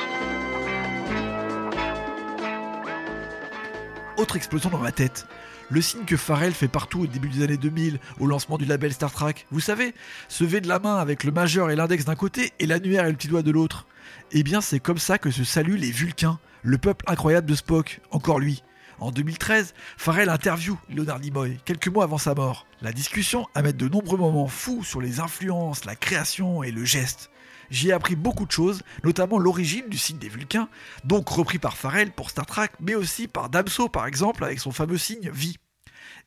Autre 4.17 4.35
explosion 4.35 4.71
dans 4.71 4.81
ma 4.81 4.91
tête. 4.91 5.23
Le 5.71 5.81
signe 5.81 6.03
que 6.05 6.17
Farrell 6.17 6.53
fait 6.53 6.67
partout 6.67 7.01
au 7.01 7.07
début 7.07 7.29
des 7.29 7.43
années 7.43 7.57
2000, 7.57 7.99
au 8.19 8.25
lancement 8.25 8.57
du 8.57 8.65
label 8.65 8.91
Star 8.91 9.11
Trek. 9.11 9.35
Vous 9.51 9.59
savez, 9.59 9.93
se 10.27 10.43
V 10.43 10.61
de 10.61 10.67
la 10.67 10.79
main 10.79 10.97
avec 10.97 11.23
le 11.23 11.31
majeur 11.31 11.69
et 11.69 11.75
l'index 11.75 12.05
d'un 12.05 12.15
côté 12.15 12.53
et 12.57 12.65
l'annuaire 12.65 13.05
et 13.05 13.11
le 13.11 13.15
petit 13.15 13.27
doigt 13.27 13.43
de 13.43 13.51
l'autre. 13.51 13.85
Eh 14.31 14.41
bien, 14.41 14.61
c'est 14.61 14.79
comme 14.79 14.97
ça 14.97 15.19
que 15.19 15.29
se 15.29 15.43
saluent 15.43 15.77
les 15.77 15.91
Vulcains, 15.91 16.39
le 16.63 16.79
peuple 16.79 17.05
incroyable 17.07 17.47
de 17.47 17.53
Spock, 17.53 18.01
encore 18.09 18.39
lui. 18.39 18.63
En 18.99 19.11
2013, 19.11 19.75
Farrell 19.95 20.29
interview 20.29 20.75
Leonard 20.89 21.19
Nimoy, 21.19 21.59
quelques 21.65 21.88
mois 21.88 22.03
avant 22.03 22.17
sa 22.17 22.33
mort. 22.33 22.65
La 22.81 22.91
discussion 22.91 23.47
amène 23.53 23.77
de 23.77 23.88
nombreux 23.88 24.17
moments 24.17 24.47
fous 24.47 24.83
sur 24.83 25.01
les 25.01 25.19
influences, 25.19 25.85
la 25.85 25.95
création 25.95 26.63
et 26.63 26.71
le 26.71 26.83
geste. 26.83 27.29
J'y 27.71 27.89
ai 27.89 27.93
appris 27.93 28.15
beaucoup 28.15 28.45
de 28.45 28.51
choses, 28.51 28.81
notamment 29.03 29.38
l'origine 29.38 29.88
du 29.89 29.97
signe 29.97 30.17
des 30.17 30.29
Vulcains, 30.29 30.69
donc 31.03 31.29
repris 31.29 31.59
par 31.59 31.77
Farrell 31.77 32.11
pour 32.11 32.29
Star 32.29 32.45
Trek, 32.45 32.69
mais 32.79 32.95
aussi 32.95 33.27
par 33.27 33.49
Damso 33.49 33.89
par 33.89 34.07
exemple 34.07 34.43
avec 34.43 34.59
son 34.59 34.71
fameux 34.71 34.97
signe 34.97 35.29
vie. 35.31 35.57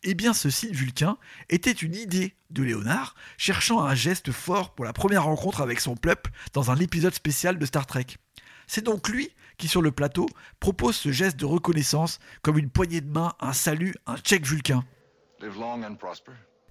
Eh 0.04 0.14
bien, 0.14 0.32
ce 0.32 0.50
signe 0.50 0.72
vulcain 0.72 1.16
était 1.48 1.70
une 1.70 1.94
idée 1.94 2.34
de 2.50 2.62
Léonard, 2.62 3.14
cherchant 3.36 3.82
un 3.82 3.94
geste 3.94 4.32
fort 4.32 4.74
pour 4.74 4.84
la 4.84 4.92
première 4.92 5.24
rencontre 5.24 5.60
avec 5.60 5.80
son 5.80 5.94
peuple 5.94 6.30
dans 6.52 6.70
un 6.70 6.76
épisode 6.76 7.14
spécial 7.14 7.58
de 7.58 7.66
Star 7.66 7.86
Trek. 7.86 8.06
C'est 8.66 8.84
donc 8.84 9.08
lui 9.08 9.30
qui, 9.58 9.68
sur 9.68 9.82
le 9.82 9.92
plateau, 9.92 10.26
propose 10.58 10.96
ce 10.96 11.12
geste 11.12 11.36
de 11.38 11.44
reconnaissance 11.44 12.18
comme 12.42 12.58
une 12.58 12.70
poignée 12.70 13.00
de 13.00 13.10
main, 13.10 13.32
un 13.40 13.52
salut, 13.52 13.94
un 14.06 14.16
check 14.16 14.44
vulcain. 14.44 14.84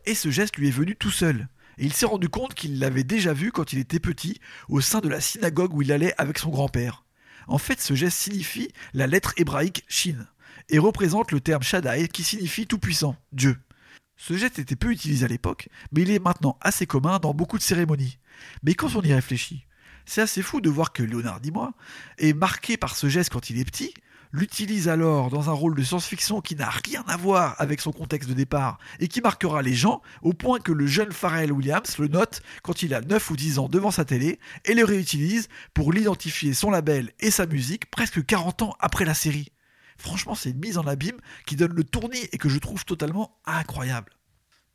Et 0.05 0.15
ce 0.15 0.29
geste 0.29 0.57
lui 0.57 0.67
est 0.67 0.71
venu 0.71 0.95
tout 0.95 1.11
seul. 1.11 1.47
Et 1.77 1.85
il 1.85 1.93
s'est 1.93 2.05
rendu 2.05 2.29
compte 2.29 2.53
qu'il 2.53 2.79
l'avait 2.79 3.03
déjà 3.03 3.33
vu 3.33 3.51
quand 3.51 3.73
il 3.73 3.79
était 3.79 3.99
petit, 3.99 4.39
au 4.69 4.81
sein 4.81 4.99
de 4.99 5.09
la 5.09 5.21
synagogue 5.21 5.73
où 5.73 5.81
il 5.81 5.91
allait 5.91 6.13
avec 6.17 6.37
son 6.37 6.49
grand-père. 6.49 7.05
En 7.47 7.57
fait, 7.57 7.81
ce 7.81 7.95
geste 7.95 8.17
signifie 8.17 8.71
la 8.93 9.07
lettre 9.07 9.33
hébraïque 9.37 9.83
Shin, 9.87 10.27
et 10.69 10.79
représente 10.79 11.31
le 11.31 11.41
terme 11.41 11.63
Shaddai 11.63 12.07
qui 12.07 12.23
signifie 12.23 12.67
tout-puissant, 12.67 13.15
Dieu. 13.31 13.57
Ce 14.17 14.37
geste 14.37 14.59
était 14.59 14.75
peu 14.75 14.91
utilisé 14.91 15.25
à 15.25 15.27
l'époque, 15.27 15.69
mais 15.91 16.01
il 16.01 16.11
est 16.11 16.23
maintenant 16.23 16.57
assez 16.61 16.85
commun 16.85 17.17
dans 17.17 17.33
beaucoup 17.33 17.57
de 17.57 17.63
cérémonies. 17.63 18.19
Mais 18.63 18.75
quand 18.75 18.95
on 18.95 19.01
y 19.01 19.13
réfléchit, 19.13 19.65
c'est 20.05 20.21
assez 20.21 20.41
fou 20.41 20.61
de 20.61 20.69
voir 20.69 20.93
que 20.93 21.03
Léonard 21.03 21.41
Nimoy 21.41 21.71
est 22.17 22.33
marqué 22.33 22.77
par 22.77 22.95
ce 22.95 23.09
geste 23.09 23.31
quand 23.31 23.49
il 23.49 23.59
est 23.59 23.65
petit, 23.65 23.93
l'utilise 24.33 24.87
alors 24.87 25.29
dans 25.29 25.49
un 25.49 25.53
rôle 25.53 25.75
de 25.75 25.83
science-fiction 25.83 26.41
qui 26.41 26.55
n'a 26.55 26.69
rien 26.69 27.03
à 27.07 27.17
voir 27.17 27.55
avec 27.59 27.81
son 27.81 27.91
contexte 27.91 28.29
de 28.29 28.33
départ 28.33 28.79
et 28.99 29.07
qui 29.07 29.21
marquera 29.21 29.61
les 29.61 29.73
gens 29.73 30.01
au 30.21 30.33
point 30.33 30.59
que 30.59 30.71
le 30.71 30.87
jeune 30.87 31.11
Pharrell 31.11 31.51
Williams 31.51 31.97
le 31.97 32.07
note 32.07 32.41
quand 32.63 32.83
il 32.83 32.93
a 32.93 33.01
9 33.01 33.31
ou 33.31 33.35
10 33.35 33.59
ans 33.59 33.69
devant 33.69 33.91
sa 33.91 34.05
télé 34.05 34.39
et 34.65 34.73
le 34.73 34.85
réutilise 34.85 35.49
pour 35.73 35.91
l'identifier 35.91 36.53
son 36.53 36.71
label 36.71 37.11
et 37.19 37.31
sa 37.31 37.45
musique 37.45 37.89
presque 37.91 38.25
40 38.25 38.61
ans 38.63 38.75
après 38.79 39.05
la 39.05 39.13
série. 39.13 39.51
Franchement, 39.97 40.33
c'est 40.33 40.49
une 40.49 40.59
mise 40.59 40.77
en 40.77 40.87
abîme 40.87 41.19
qui 41.45 41.55
donne 41.55 41.73
le 41.73 41.83
tournis 41.83 42.27
et 42.31 42.37
que 42.37 42.49
je 42.49 42.57
trouve 42.57 42.85
totalement 42.85 43.37
incroyable. 43.45 44.11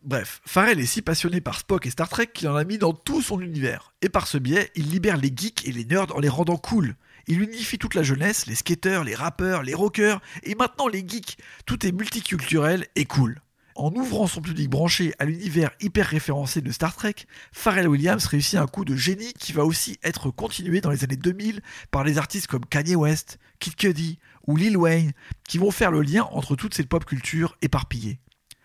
Bref, 0.02 0.40
Farrell 0.46 0.78
est 0.78 0.86
si 0.86 1.02
passionné 1.02 1.40
par 1.40 1.58
Spock 1.58 1.84
et 1.84 1.90
Star 1.90 2.08
Trek 2.08 2.28
qu'il 2.32 2.46
en 2.46 2.54
a 2.54 2.62
mis 2.62 2.78
dans 2.78 2.92
tout 2.92 3.22
son 3.22 3.40
univers. 3.40 3.92
Et 4.02 4.08
par 4.08 4.28
ce 4.28 4.38
biais, 4.38 4.70
il 4.76 4.88
libère 4.88 5.16
les 5.16 5.32
geeks 5.34 5.66
et 5.66 5.72
les 5.72 5.84
nerds 5.84 6.14
en 6.14 6.20
les 6.20 6.28
rendant 6.28 6.58
cool. 6.58 6.94
Il 7.28 7.40
unifie 7.40 7.78
toute 7.78 7.94
la 7.94 8.04
jeunesse, 8.04 8.46
les 8.46 8.54
skateurs, 8.54 9.02
les 9.02 9.14
rappeurs, 9.14 9.62
les 9.62 9.74
rockers, 9.74 10.20
et 10.44 10.54
maintenant 10.54 10.86
les 10.86 11.06
geeks. 11.06 11.38
Tout 11.64 11.84
est 11.84 11.92
multiculturel 11.92 12.86
et 12.94 13.04
cool. 13.04 13.40
En 13.74 13.92
ouvrant 13.94 14.26
son 14.26 14.40
public 14.40 14.70
branché 14.70 15.12
à 15.18 15.26
l'univers 15.26 15.70
hyper 15.80 16.06
référencé 16.06 16.62
de 16.62 16.70
Star 16.70 16.94
Trek, 16.96 17.14
Pharrell 17.52 17.88
Williams 17.88 18.24
réussit 18.26 18.58
un 18.58 18.66
coup 18.66 18.84
de 18.86 18.96
génie 18.96 19.34
qui 19.34 19.52
va 19.52 19.64
aussi 19.64 19.98
être 20.02 20.30
continué 20.30 20.80
dans 20.80 20.90
les 20.90 21.04
années 21.04 21.16
2000 21.16 21.60
par 21.90 22.04
les 22.04 22.16
artistes 22.16 22.46
comme 22.46 22.64
Kanye 22.64 22.94
West, 22.94 23.38
Kid 23.58 23.74
Cudi 23.74 24.18
ou 24.46 24.56
Lil 24.56 24.78
Wayne, 24.78 25.12
qui 25.46 25.58
vont 25.58 25.70
faire 25.72 25.90
le 25.90 26.00
lien 26.00 26.24
entre 26.30 26.56
toutes 26.56 26.74
ces 26.74 26.84
pop 26.84 27.04
cultures 27.04 27.58
éparpillées. 27.60 28.18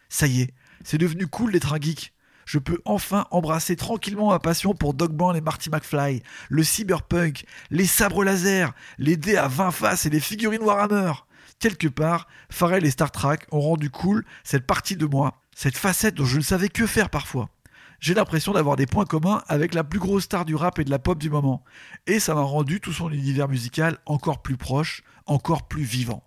Ça 0.08 0.28
y 0.28 0.42
est, 0.42 0.54
c'est 0.86 0.98
devenu 0.98 1.28
cool 1.28 1.52
d'être 1.52 1.74
un 1.74 1.82
geek. 1.82 2.14
Je 2.46 2.60
peux 2.60 2.80
enfin 2.86 3.26
embrasser 3.32 3.76
tranquillement 3.76 4.30
ma 4.30 4.40
passion 4.40 4.74
pour 4.74 4.94
Dog 4.94 5.12
Brown 5.12 5.36
et 5.36 5.42
Marty 5.42 5.70
McFly, 5.70 6.24
le 6.50 6.64
cyberpunk, 6.64 7.46
les 7.70 7.86
sabres 7.86 8.24
laser, 8.24 8.74
les 8.98 9.18
dés 9.18 9.38
à 9.38 9.48
20 9.48 9.72
faces 9.72 10.06
et 10.06 10.10
les 10.10 10.20
figurines 10.20 10.64
Warhammer. 10.64 11.14
Quelque 11.60 11.88
part, 11.88 12.28
Pharrell 12.50 12.86
et 12.86 12.92
Star 12.92 13.12
Trek 13.12 13.40
ont 13.52 13.62
rendu 13.62 13.90
cool 13.90 14.26
cette 14.44 14.66
partie 14.66 14.96
de 14.96 15.06
moi, 15.06 15.42
cette 15.56 15.78
facette 15.78 16.16
dont 16.16 16.26
je 16.26 16.38
ne 16.38 16.44
savais 16.44 16.70
que 16.70 16.88
faire 16.88 17.10
parfois. 17.10 17.50
J'ai 18.00 18.16
l'impression 18.16 18.54
d'avoir 18.54 18.78
des 18.78 18.88
points 18.88 19.06
communs 19.06 19.44
avec 19.48 19.76
la 19.76 19.84
plus 19.84 20.00
grosse 20.00 20.24
star 20.24 20.44
du 20.44 20.56
rap 20.56 20.80
et 20.80 20.84
de 20.84 20.90
la 20.90 20.98
pop 20.98 21.20
du 21.20 21.30
moment. 21.30 21.64
Et 22.08 22.20
ça 22.20 22.34
m'a 22.34 22.42
rendu 22.42 22.82
tout 22.82 22.94
son 22.94 23.12
univers 23.12 23.48
musical 23.48 24.00
encore 24.08 24.42
plus 24.42 24.58
proche, 24.58 25.04
encore 25.28 25.68
plus 25.68 25.84
vivant. 25.84 26.24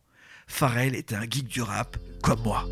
Pharrell 0.46 0.94
était 0.94 1.16
un 1.16 1.22
geek 1.22 1.48
du 1.48 1.62
rap 1.62 1.96
comme 2.22 2.42
moi. 2.42 2.64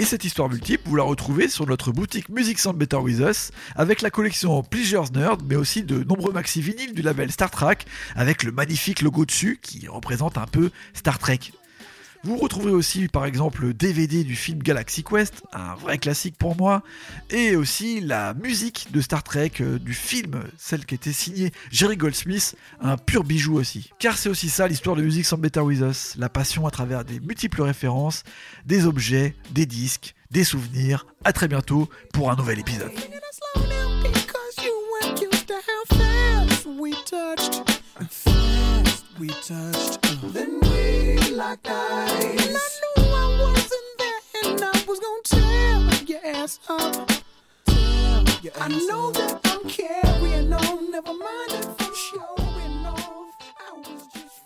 Et 0.00 0.04
cette 0.04 0.24
histoire 0.24 0.48
multiple, 0.48 0.88
vous 0.88 0.94
la 0.94 1.02
retrouvez 1.02 1.48
sur 1.48 1.66
notre 1.66 1.90
boutique 1.90 2.28
Music 2.28 2.60
Sound 2.60 2.78
Better 2.78 2.98
With 2.98 3.18
Us, 3.18 3.50
avec 3.74 4.00
la 4.00 4.10
collection 4.10 4.62
Pleasures 4.62 5.10
Nerd, 5.12 5.42
mais 5.44 5.56
aussi 5.56 5.82
de 5.82 6.04
nombreux 6.04 6.32
maxi 6.32 6.62
vinyles 6.62 6.94
du 6.94 7.02
label 7.02 7.32
Star 7.32 7.50
Trek, 7.50 7.78
avec 8.14 8.44
le 8.44 8.52
magnifique 8.52 9.02
logo 9.02 9.24
dessus 9.24 9.58
qui 9.60 9.88
représente 9.88 10.38
un 10.38 10.46
peu 10.46 10.70
Star 10.94 11.18
Trek. 11.18 11.40
Vous 12.24 12.36
retrouverez 12.36 12.72
aussi 12.72 13.06
par 13.06 13.24
exemple 13.26 13.62
le 13.62 13.74
DVD 13.74 14.24
du 14.24 14.34
film 14.34 14.60
Galaxy 14.60 15.04
Quest, 15.04 15.42
un 15.52 15.74
vrai 15.76 15.98
classique 15.98 16.36
pour 16.36 16.56
moi, 16.56 16.82
et 17.30 17.54
aussi 17.54 18.00
la 18.00 18.34
musique 18.34 18.88
de 18.92 19.00
Star 19.00 19.22
Trek 19.22 19.52
euh, 19.60 19.78
du 19.78 19.94
film, 19.94 20.42
celle 20.56 20.84
qui 20.84 20.96
était 20.96 21.12
signée 21.12 21.52
Jerry 21.70 21.96
Goldsmith, 21.96 22.56
un 22.80 22.96
pur 22.96 23.22
bijou 23.22 23.56
aussi. 23.56 23.90
Car 23.98 24.18
c'est 24.18 24.28
aussi 24.28 24.48
ça 24.48 24.66
l'histoire 24.66 24.96
de 24.96 25.02
Music 25.02 25.24
Some 25.24 25.40
Better 25.40 25.60
With 25.60 25.80
Us, 25.80 26.14
la 26.18 26.28
passion 26.28 26.66
à 26.66 26.70
travers 26.70 27.04
des 27.04 27.20
multiples 27.20 27.62
références, 27.62 28.24
des 28.66 28.84
objets, 28.84 29.36
des 29.52 29.66
disques, 29.66 30.14
des 30.30 30.44
souvenirs. 30.44 31.06
À 31.24 31.32
très 31.32 31.48
bientôt 31.48 31.88
pour 32.12 32.30
un 32.30 32.36
nouvel 32.36 32.58
épisode. 32.58 32.92
we 39.18 39.28
touched. 39.28 39.98
Uh. 40.06 40.16
Then 40.32 40.60
we 40.60 41.18
locked 41.34 41.68
eyes. 41.68 42.46
And 42.46 42.56
I 42.56 42.68
knew 42.96 43.12
I 43.14 43.40
wasn't 43.42 43.92
there, 43.98 44.20
and 44.44 44.62
I 44.62 44.84
was 44.86 45.00
gonna 45.00 45.22
tear 45.24 46.04
your 46.06 46.20
ass 46.36 46.60
up. 46.68 47.10
Your 48.42 48.52
ass 48.54 48.60
I 48.60 48.68
know 48.86 49.08
up. 49.08 49.14
that 49.14 49.40
I'm 49.44 49.68
carrying 49.68 50.52
on. 50.52 50.90
Never 50.92 51.12
mind 51.14 51.52
if 51.52 51.80
I'm 51.80 51.94
showing 51.94 52.86
off. 52.86 53.34
I 53.58 53.78
was 53.78 54.06
just. 54.14 54.37